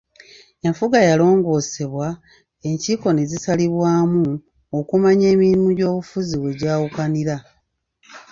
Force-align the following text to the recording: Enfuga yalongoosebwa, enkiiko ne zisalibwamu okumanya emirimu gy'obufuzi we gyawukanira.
Enfuga 0.67 0.97
yalongoosebwa, 1.09 2.07
enkiiko 2.67 3.07
ne 3.13 3.23
zisalibwamu 3.31 4.25
okumanya 4.79 5.25
emirimu 5.33 5.67
gy'obufuzi 5.77 6.35
we 6.43 6.51
gyawukanira. 6.59 7.35